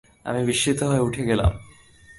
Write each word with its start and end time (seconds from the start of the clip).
আমি 0.25 0.41
বিস্মিত 0.45 0.79
হয়ে 0.83 0.99
উঠে 0.99 1.23
গেলাম। 1.25 1.51